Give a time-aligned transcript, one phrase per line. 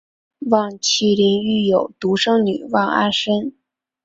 [0.49, 3.53] 望麒麟育有独生女望阿参。